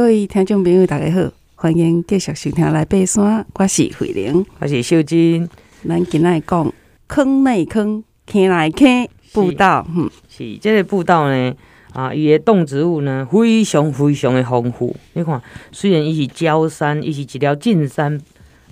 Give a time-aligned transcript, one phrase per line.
[0.00, 3.46] 各位听众朋友，大家好，欢迎继续收听来爬山。
[3.52, 5.46] 我是慧玲，我是秀金。
[5.86, 6.72] 咱今仔讲
[7.06, 9.86] 坑内坑，坑内坑步道。
[9.94, 11.54] 嗯，是这个步道呢，
[11.92, 14.96] 啊，伊的动植物呢，非常非常的丰富。
[15.12, 15.38] 你看，
[15.70, 18.18] 虽然伊是焦山，伊是一条进山，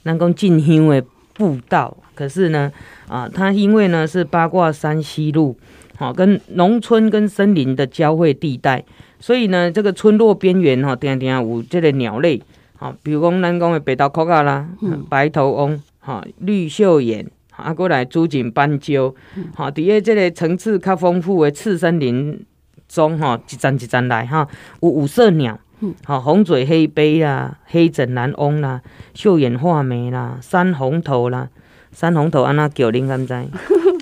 [0.03, 1.05] 咱讲进乡的
[1.35, 2.73] 步道，可是呢，
[3.07, 5.59] 啊，它因为呢是八卦山西路，
[5.99, 8.83] 好，跟农村跟森林的交汇地带。
[9.21, 12.41] 所以呢，这个村落边缘吼，定定有这个鸟类，
[12.79, 14.69] 吼，比如讲咱讲的白头壳啊啦，
[15.09, 17.27] 白头翁，吼，绿绣眼，
[17.57, 19.15] 啊，过来朱颈斑鸠，
[19.55, 22.45] 哈，底下这个层次较丰富的次森林
[22.88, 24.46] 中，吼，一站一站来，哈，
[24.80, 25.59] 有五色鸟，
[26.07, 28.80] 吼，红嘴黑背啦，黑枕蓝翁啦，
[29.15, 31.48] 绣眼画眉啦，山红头啦，
[31.91, 33.35] 山红头安那叫恁敢知？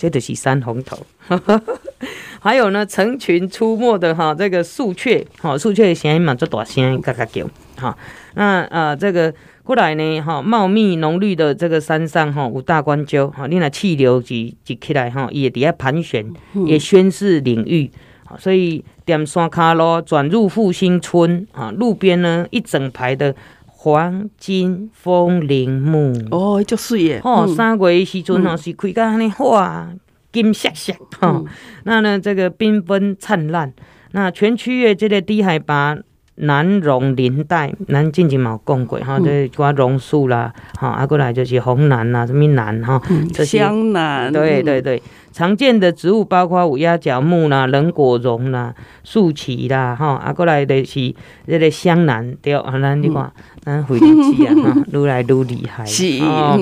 [0.00, 0.96] 这就是山红头，
[2.40, 7.94] 还有呢，成群出没的哈，这个树雀，哈，树雀的声音嘛，做大声，嘎嘎叫，哈，
[8.32, 16.26] 那呃，这个过来呢，哈，茂密浓绿的这个山上哈，有大冠鷲，哈，你那气流一一起来哈，也底下盘旋，
[16.64, 17.90] 也宣示领域，
[18.38, 23.34] 所以点山卡路转入复兴村啊，路边呢一整排的。
[23.82, 27.20] 黄金风铃木哦，就水诶！
[27.24, 29.90] 哦，三月时阵吼，是开到安尼花
[30.30, 31.46] 金闪闪吼。
[31.84, 33.72] 那呢，这个缤纷灿烂。
[34.12, 35.96] 那全区域这个低海拔
[36.40, 43.00] 南榕林带，咱进前嘛有讲过哈，这挂榕树啦，哈，啊过来就是红楠啦，什么楠哈，
[43.44, 45.02] 香楠，对对对。
[45.32, 48.74] 常见的植物包括五鸭角木啦、人果榕啦、
[49.04, 51.14] 树杞啦，哈，啊，过来的是
[51.46, 53.32] 这个香楠，对，啊，咱你看，
[53.64, 56.58] 咱回林鸡啊，哈， 愈来愈厉害，是，啊，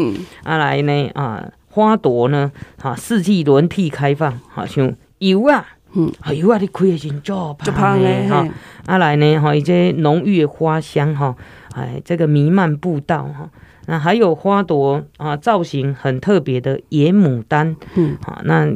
[0.58, 5.64] 来呢，啊，花朵呢，哈，四季轮替开放，哈，像油啊，
[5.98, 8.48] 嗯，油啊，你开的真足香的，哈，
[8.86, 11.34] 啊，来呢，哈，一些浓郁的花香，哈，
[11.74, 13.50] 哎，这个弥漫步道，哈。
[13.86, 18.69] 那还有花朵啊，造型很特别的野牡丹，嗯，啊，那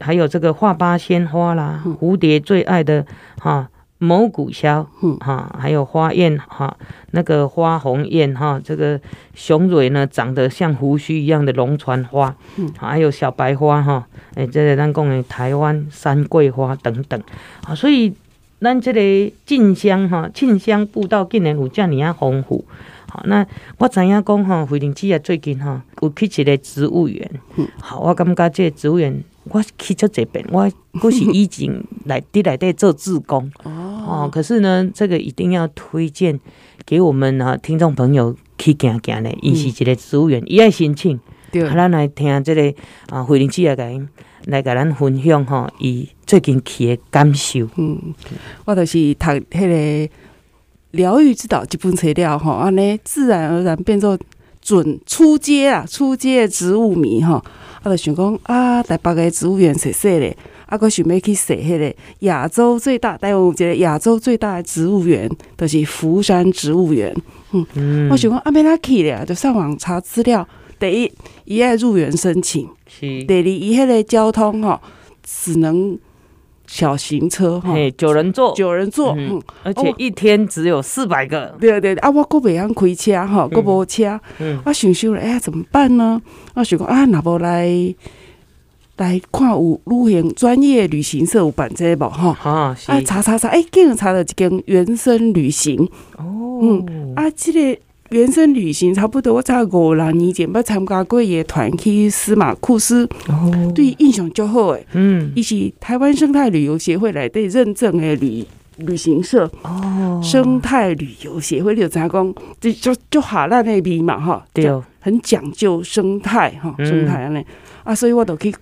[0.00, 3.06] 还有这个画八仙花啦，嗯、蝴蝶最爱的
[3.38, 3.68] 哈
[3.98, 6.76] 毛骨枭，嗯，哈，还有花燕哈，
[7.12, 9.00] 那个花红艳哈，这个
[9.34, 17.18] 雄蕊呢长得像胡须一样的龙船花，嗯，还有小白花哈，哎，这个咱讲的台湾山桂花等等，
[17.66, 18.12] 啊，所以
[18.60, 22.64] 咱这个晋香哈晋香步道竟然有这尼啊丰富。
[23.08, 23.46] 好，那
[23.78, 27.30] 我知影讲哈，惠灵姐啊，最近哈有去一个植物园。
[27.80, 30.68] 好，我感觉这个植物园，我去出这边，我
[31.00, 31.72] 我 是以前
[32.06, 33.85] 来在内底做志工哦。
[34.30, 36.38] 可是呢，这个一定要推荐
[36.84, 41.18] 给我们啊听众朋友去行行的，伊是一个植物园，伊爱申请。
[41.50, 42.74] 对，咱来听这个
[43.08, 44.00] 啊，惠灵姐来
[44.46, 47.68] 来给咱分享吼，伊最近去的感受。
[47.76, 48.14] 嗯，
[48.64, 50.12] 我就是读迄个。
[50.92, 54.18] 疗愈之道这本材料吼，安尼自然而然变做
[54.66, 57.34] 准初阶啊，初阶植物迷吼，
[57.84, 61.94] 啊，就想讲啊，台北个植物园踅踅咧，啊，佫想要去踅迄个
[62.26, 67.14] 亚洲最大，台湾有一个亚洲最大的植物园，就是福山植物园。
[67.52, 70.44] 嗯，嗯我想讲啊，要哪去咧，就上网查资料。
[70.80, 71.12] 第一，
[71.44, 74.80] 伊爱入园申请；是第二，伊迄个交通哈，
[75.22, 75.96] 只能。
[76.66, 81.56] 小型车哈，九人座，九人座，嗯，而且一天只有四百个。
[81.60, 84.60] 对对对，啊，我阁袂晓开车哈，阁无车，嗯。
[84.64, 86.20] 我想想了，哎呀，怎么办呢？
[86.54, 87.94] 我想讲啊，那无来
[88.96, 92.10] 来看有旅行专业旅行社有办这个无？
[92.10, 92.76] 哈？
[92.86, 95.88] 啊，查查查，哎，竟然查到一间原生旅行。
[96.16, 97.80] 哦，嗯，啊，这个。
[98.10, 104.86] 原生旅行差不多，我才五六年前捌参加过一个团去司马库斯，哦、对印象就好诶。
[104.92, 108.44] 嗯，伊是台湾生态旅游协会来对认证诶旅
[108.76, 117.44] 旅行社哦，生态旅游协会有查讲，就就就哈那那边嘛哈，对，很讲究生态哈，生态安尼。
[117.82, 118.52] 啊，所以我都去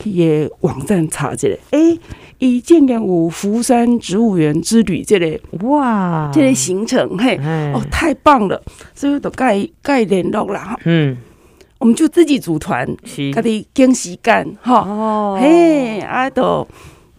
[0.00, 0.10] 去
[0.48, 2.00] 个网站查一下，诶、欸。
[2.42, 5.38] 伊竟然有福山植物园之旅，这个。
[5.68, 7.38] 哇，这个行程嘿，
[7.74, 8.58] 哦，太棒了，
[8.94, 10.80] 所以都盖盖联络啦哈。
[10.86, 11.18] 嗯，
[11.76, 12.88] 我们就自己组团，
[13.34, 14.80] 家己惊喜干哈。
[14.88, 16.66] 哦，嘿，啊，都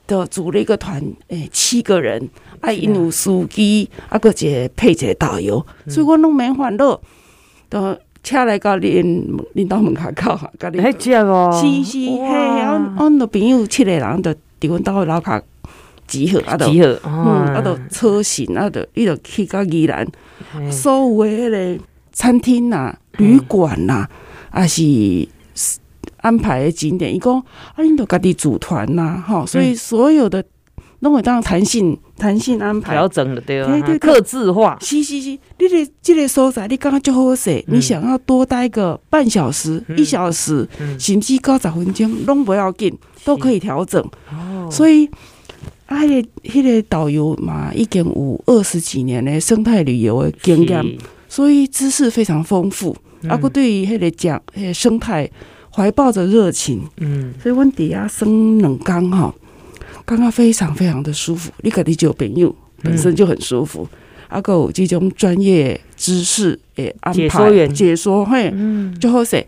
[0.07, 2.27] 都组了一个团，诶、欸，七个人，
[2.59, 6.99] 啊，因有司机，啊，个一个配一个导游，所以我拢免烦恼，
[7.69, 9.25] 都车来到恁
[9.55, 10.79] 恁到门口口哈，家己。
[10.79, 14.35] 还接哦，是是，嘿，阮阮的朋友七个人的。
[14.61, 15.41] 伫阮兜诶楼骹
[16.05, 20.07] 集合，啊，集合，嗯，啊，着车行，啊，着伊着去到宜兰，
[20.69, 24.07] 所有诶迄个餐厅呐、旅馆呐，
[24.51, 24.83] 啊是
[26.17, 30.43] 安排的景点，伊讲啊，恁都家己组团呐，吼，所以所有的
[31.01, 32.93] 拢会当弹性弹性安排。
[32.93, 34.77] 调整的对啊，客制化。
[34.81, 40.67] 是是是，你的这个所在，你刚刚就好势，你想要多待个半小时、一小时，
[40.97, 44.01] 甚至九十分钟，拢不要紧，都可以调整。
[44.31, 45.07] 哦，所以
[45.85, 52.95] 啊，迄个迄个导游嘛，已经有二十几年的生态旅游的经验，所以知识非常丰富。
[53.27, 55.29] 啊，阁对于迄个讲迄个生态。
[55.73, 59.33] 怀抱着热情，嗯，所以阮底下生冷缸哈，
[60.05, 61.51] 刚刚非常非常的舒服。
[61.61, 63.87] 你肯定就有朋友本身就很舒服，
[64.29, 69.45] 阿个有这种专业知识诶安排解说员解说嘿，嗯，就好势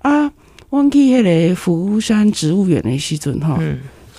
[0.00, 0.32] 啊。
[0.70, 3.60] 阮去迄个福山植物园的时阵哈，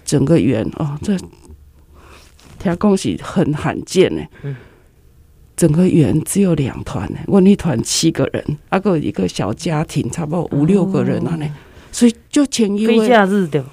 [0.06, 1.18] 整个园哦，这
[2.58, 4.22] 听讲是很罕见的。
[4.44, 4.56] 嗯
[5.58, 11.50] 整个园只有两团呢，我一团七个人，阿个一个小家庭，差不多五六个人啊呢，
[11.94, 13.64] 所以就前一位非假日的，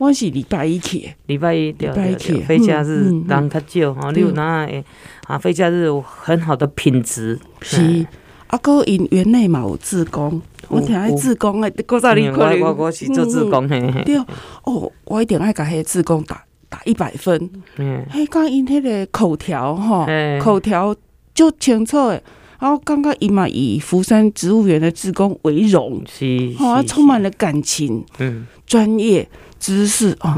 [0.00, 4.82] 我是礼拜一去，礼拜一，礼拜一去，非假日人较少哈，你有哪诶
[5.26, 5.36] 啊？
[5.36, 7.38] 非假日有很好的品质。
[7.60, 8.06] 是，
[8.46, 14.16] 啊，哥因园内嘛有志工，我挺爱志工诶，过早你可能我我是做志工嘿，对
[14.64, 20.06] 哦，我一定爱甲迄志工打打一百分，嗯，嘿，讲因迄个口条哈，
[20.40, 20.96] 口条。
[21.32, 22.22] 就清楚诶，
[22.60, 29.26] 然后刚刚伊嘛以福山植物园的志工为荣，是，啊，充满了感情，嗯，专业
[29.58, 30.36] 知识啊，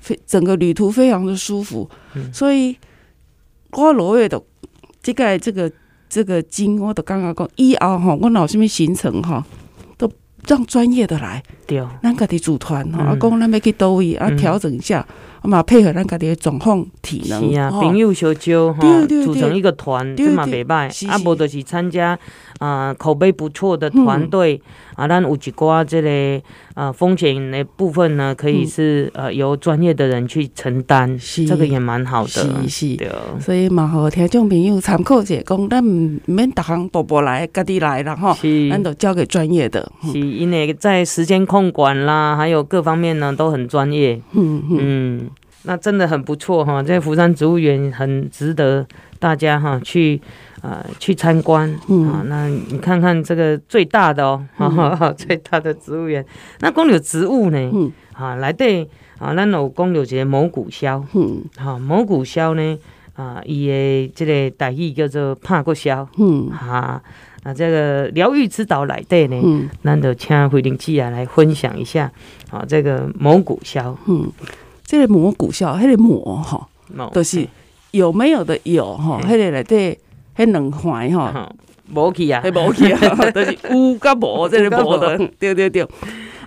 [0.00, 1.88] 非整个旅途非常的舒服，
[2.32, 2.76] 所以
[3.70, 4.42] 我罗月的
[5.00, 5.70] 这个这个
[6.08, 9.46] 这个经，我都刚刚讲以后哈，我老什么行程哈，
[9.96, 10.10] 都
[10.48, 15.06] 让专业的来，对，咱家己组团哈，啊，讲咱要去倒位啊，调整一下。
[15.06, 18.80] 我嘛配合咱家己的状况体能，是啊，朋友相招哈，
[19.24, 21.08] 组成一个团，这嘛袂歹。
[21.08, 22.18] 啊，无就是参加
[22.58, 24.60] 啊，口碑不错的团队
[24.96, 26.42] 啊，咱有一寡这个
[26.74, 32.28] 啊风险的部分呢，可以是呃由专业的人去承担，这个也蛮好的。
[32.28, 33.10] 是是，对。
[33.40, 38.36] 所以嘛，好听众朋友参考者讲，咱毋免逐项步步来，家己来啦哈，
[38.70, 39.90] 咱都交给专业的。
[40.02, 44.20] 是，因为在时间控管啦，还有各方面呢，都很专业。
[44.32, 45.29] 嗯嗯。
[45.64, 48.86] 那真的很不错哈，在福山植物园很值得
[49.18, 50.20] 大家哈去
[50.62, 51.70] 啊去参观
[52.08, 52.24] 啊。
[52.26, 54.24] 那你看看这个最大的
[54.56, 56.24] 哦， 最大的植物园。
[56.60, 61.02] 那公有植物呢，嗯啊来对啊，咱有公有一个毛骨枭，
[61.56, 62.78] 哈毛骨枭呢
[63.14, 66.06] 啊，伊的这个代意叫做拍骨枭，
[66.50, 67.02] 哈
[67.42, 72.10] 啊这个疗愈之岛来对呢，咱就请惠玲姐啊来分享一下
[72.50, 74.32] 啊这个毛骨枭，嗯。
[74.90, 76.66] 这个蘑菇笑，迄个蘑吼，
[77.12, 77.46] 都是
[77.92, 79.96] 有没有的有吼，迄个内底
[80.36, 81.30] 迄两块吼，
[81.94, 82.98] 无去啊，无去啊，
[83.30, 85.86] 都是有甲无 这个无的，对对对。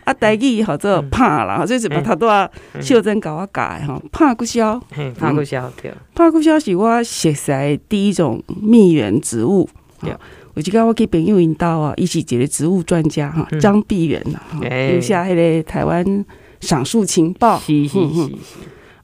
[0.03, 2.45] 啊，台语叫做拍啦，这是把它都啊
[2.81, 4.77] 秀珍甲我教的吼，拍骨枭，
[5.17, 9.69] 拍骨枭对，拍骨枭是我熟悉第一种蜜源植物。
[10.01, 10.13] 有
[10.55, 16.25] 一个我去朋友引导啊，伊是一个植物专家哈，张碧源呐，留下迄个台湾。
[16.63, 18.31] 赏树情报，是是是是，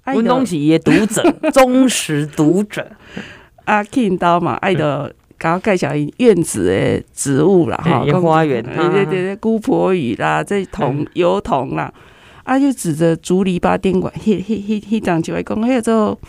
[0.06, 1.22] 阮拢是伊的读者，
[1.54, 2.90] 忠实读者。
[3.66, 11.94] 啊，听到嘛，爱的甲我介绍伊院子的植物啦，哈，花园，对对对，姑婆芋啦，这桐油桐啦，
[12.44, 16.20] 啊，就指着竹篱笆宾馆，迄迄迄迄张就会讲，迄做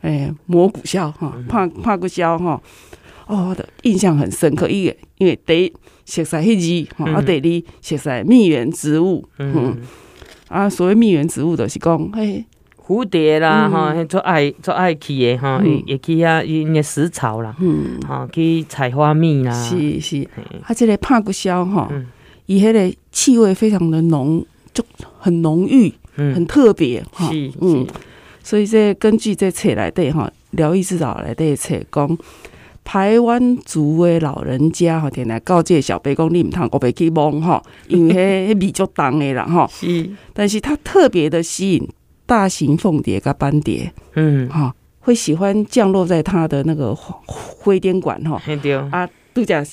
[0.00, 2.60] 诶蘑菇笑哈，拍拍骨笑哈，
[3.28, 5.72] 哦，我的印象很深刻，因为因为第一
[6.04, 9.76] 熟悉迄字，哈，啊，第二熟悉蜜源植物，嗯。
[10.52, 12.44] 啊，所谓蜜源植物就是讲，嘿，
[12.86, 20.28] 蝴蝶啦，哈，做爱做爱去的哈，也去遐因的食草啦，嗯，哈，去采花蜜啦，是是，
[20.62, 21.90] 啊，这个拍骨枭哈，
[22.44, 24.44] 伊迄个气味非常的浓，
[24.74, 24.84] 就
[25.18, 27.30] 很浓郁，很特别，哈，
[27.60, 27.86] 嗯，
[28.42, 32.18] 所以这根据这册来对哈，疗愈之岛来对册讲。
[32.84, 39.68] 排湾族的老人家吼，天来告诫小白讲，你毋通我别去摸吼，因为迄 味足重的啦吼。
[39.70, 41.88] 是，但是它特别的吸引
[42.26, 48.40] 大型凤蝶跟斑蝶，嗯，哈，会喜欢降落在它的那个灰点馆吼。
[48.60, 48.74] 对。
[48.74, 49.64] 啊，拄则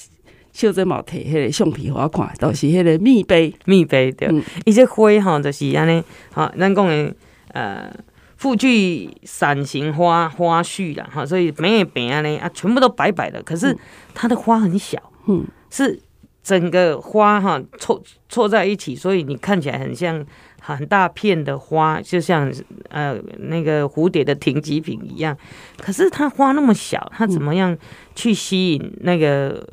[0.54, 4.30] 秀珍毛摕迄个橡皮花看，都、就是迄个蜜杯，蜜杯对。
[4.66, 7.16] 伊这灰吼，就是安尼，吼，咱讲的
[7.54, 7.92] 呃。
[8.39, 13.77] 富具伞形花花序啦，哈，所以每一边呢啊，全部都白白的，可是
[14.13, 16.01] 它的花很小，嗯，是
[16.41, 20.25] 整个花哈凑凑在一起，所以你看起来很像
[20.62, 22.50] 很大片的花，就像
[22.88, 25.38] 呃那个蝴蝶的停机坪一样。
[25.77, 27.77] 可是它花那么小，它怎么样
[28.15, 29.67] 去吸引那个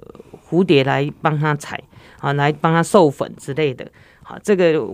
[0.51, 1.81] 蝴蝶来帮它采
[2.19, 3.89] 啊，来帮它授粉之类的？
[4.29, 4.85] 好，这个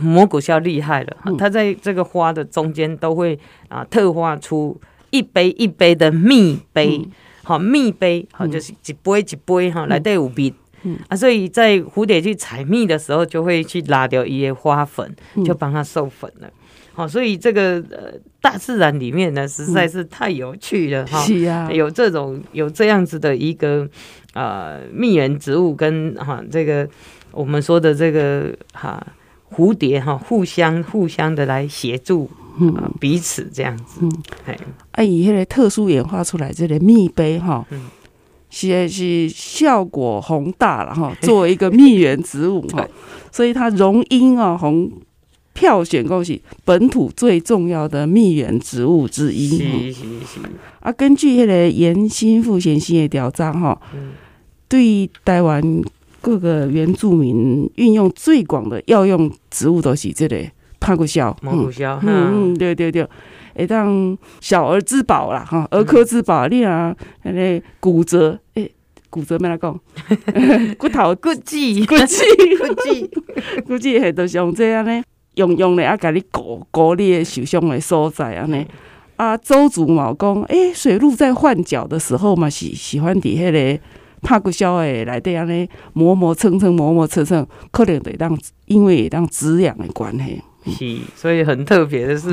[0.00, 4.80] 蘑菇笑厉害了，它在这个花的中间都会啊特化出
[5.10, 7.06] 一杯一杯的蜜杯，
[7.42, 10.54] 好蜜杯，好就是一杯一杯哈来带有蜜。
[11.08, 16.50] 啊，所以在蝴蝶去采蜜的时候，就会去拉掉一些花粉，就帮它授粉了。
[16.94, 21.18] 好，所以这个呃，大自然里面呢，实在是太有趣了哈。
[21.20, 23.88] 是啊，有这种有这样子的一个
[24.32, 26.88] 呃蜜源植物跟哈这个
[27.34, 29.04] 我们说的这个哈
[29.52, 34.00] 蝴蝶哈互相互相的来协助嗯彼此这样子。
[34.02, 34.12] 嗯，
[34.46, 34.58] 哎，
[34.92, 37.66] 啊，以迄个特殊演化出来这个蜜杯哈。
[37.70, 37.88] 嗯。
[38.56, 42.86] 是是效果宏大了哈， 作为一个蜜源植物哈，
[43.32, 44.88] 所以它荣膺啊，红
[45.54, 49.58] 票选过是本土最重要的蜜源植物之一。
[49.58, 50.40] 是是是。
[50.78, 53.80] 啊，根据迄个颜新富先生的调查哈，
[54.68, 55.60] 对台湾
[56.24, 60.38] 各个原住民运用最广的药用植物都是这个
[60.80, 61.30] 帕谷肖。
[61.42, 63.06] 帕谷肖，嗯嗯，对对对。
[63.54, 66.48] 会当小儿之宝啦，哈，儿科之宝。
[66.48, 68.72] 你啊，那个骨折，诶、欸，
[69.10, 69.78] 骨折没来讲，
[70.78, 72.24] 骨头骨质 骨质
[72.58, 73.10] 骨质
[73.66, 75.02] 骨质，系都是用这样呢，
[75.34, 78.64] 用用来啊，给你固固你的受伤的所在啊呢。
[79.16, 83.80] 啊，邹族嘛讲，诶，水鹿在换脚的时候嘛，喜喜欢伫迄个
[84.24, 90.42] 帕谷肖诶内底安尼磨磨蹭蹭，磨磨蹭蹭，可能会当因为会当滋养的关系。
[90.66, 92.30] 是，所以很特别的是，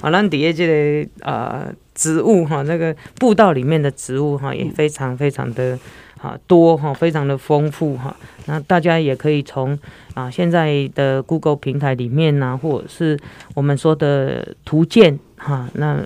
[0.00, 5.78] 啊，咱底下这个呃植物哈，那个步道里面的植物哈，也非常非常的
[6.18, 8.16] 啊多哈，非常的丰富哈。
[8.46, 9.78] 那大家也可以从
[10.14, 13.20] 啊现在的 Google 平台里面呢，或者是
[13.54, 16.02] 我们说的图鉴哈，那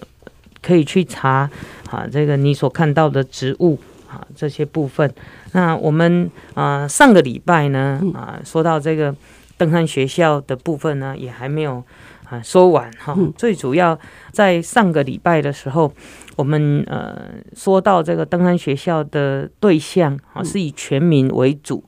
[0.60, 1.48] 可以去查
[1.88, 5.12] 啊这个你所看到的植物啊这些部分。
[5.52, 9.14] 那我们啊上个礼拜呢啊说到这个。
[9.58, 11.82] 登山学校的部分呢，也还没有
[12.30, 13.12] 啊说完哈。
[13.36, 13.98] 最主要
[14.30, 15.92] 在上个礼拜的时候，
[16.36, 17.22] 我们呃
[17.56, 21.82] 说到这个登山学校的对象啊，是以全民为主。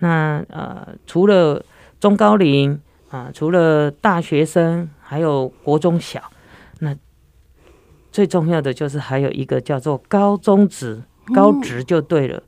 [0.00, 1.64] 那呃，除了
[2.00, 6.20] 中高龄啊，除了大学生，还有国中小，
[6.80, 6.92] 那
[8.10, 11.00] 最重要的就是还有一个叫做高中职，
[11.34, 12.42] 高职就对了。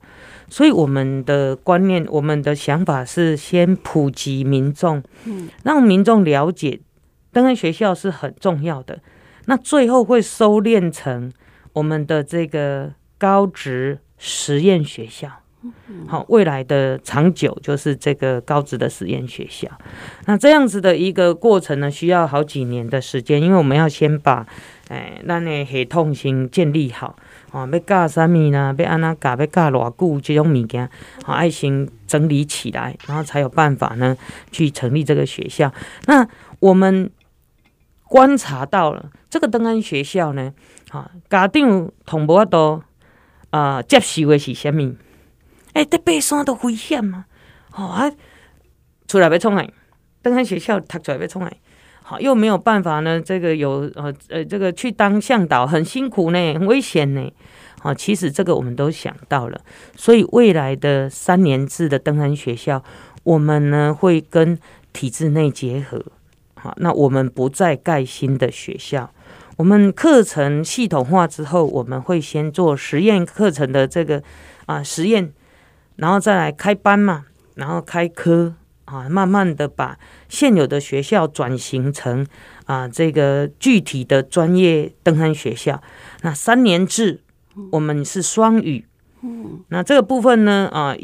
[0.49, 5.02] 所以我们的观念，我们的想法是先普及民众，
[5.64, 6.81] 让民众了解
[7.33, 9.00] 登山学校是很重要的。
[9.47, 11.33] 那最后会收敛成
[11.73, 15.28] 我们的这个高职实验学校，
[16.07, 19.69] 好，未来的长久就是这个高职的实验学校。
[20.26, 24.47] 那这样子的一个过程呢，需要好几年的时间，因为我们要先把，
[24.88, 27.17] 哎，那那系统先建立好。
[27.50, 28.75] 啊，要教啥物呢？
[28.79, 29.31] 要安怎教？
[29.37, 30.21] 要教偌久？
[30.21, 30.91] 这种物件，
[31.23, 34.17] 好，爱心整理起来，然后才有办法呢，
[34.50, 35.73] 去成立这个学校。
[36.07, 36.26] 那
[36.59, 37.11] 我们
[38.09, 40.53] 观察到了这个登山学校呢，
[40.91, 42.83] 哈，家长同无都
[43.50, 44.97] 啊接受的是啥物？
[45.75, 47.25] 诶、欸，在爬山都危险嘛？
[47.71, 48.11] 好啊，
[49.09, 49.71] 出来要创来？
[50.23, 51.57] 登山学校读出来要创来？
[52.07, 53.19] 好，又没有办法呢。
[53.19, 57.33] 这个有呃呃，这个去当向导很辛苦呢，很危险呢。
[57.81, 59.59] 好，其实这个我们都想到了。
[59.97, 62.85] 所以未来的三年制的登山学校，
[63.23, 64.59] 我们呢会跟
[64.93, 66.05] 体制内结合。
[66.57, 69.11] 好，那我们不再盖新的学校，
[69.57, 74.23] 我们课程系统化之后，我们会先做实验课程的这个
[74.67, 75.33] 啊实验，
[75.97, 78.55] 然后再来开班嘛，然后开科。
[78.95, 79.99] 啊，慢慢的把
[80.29, 82.25] 现有的学校转型成
[82.67, 85.83] 啊，这个具体的专业登山学校。
[86.23, 87.21] 那三年制，
[87.73, 88.87] 我们是双语。
[89.67, 90.95] 那这个部分呢，啊，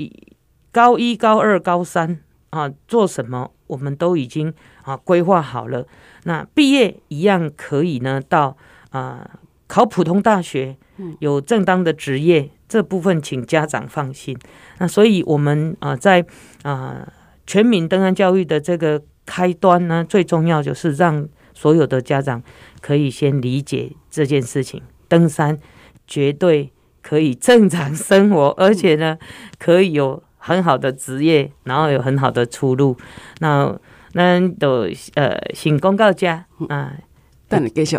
[0.71, 2.21] 高一、高二、高三
[2.51, 5.85] 啊，做什么，我们都已经啊规划好了。
[6.23, 8.57] 那毕业一样可以呢，到
[8.91, 9.29] 啊
[9.67, 10.77] 考普通大学，
[11.19, 12.51] 有正当的职业。
[12.69, 14.39] 这部分请家长放心。
[14.79, 16.25] 那所以我们啊，在
[16.63, 17.05] 啊。
[17.51, 22.41] 全民登山教育的这个开端呢，最重要就是让所有的家长
[22.81, 24.81] 可以先理解这件事情。
[25.09, 25.59] 登山
[26.07, 26.71] 绝对
[27.03, 29.19] 可以正常生活，而且呢，
[29.59, 32.97] 可以有很好的职业，然后有很好的出路。
[33.41, 33.77] 那
[34.13, 36.93] 那都呃，请公告家啊，
[37.49, 37.99] 等你继续。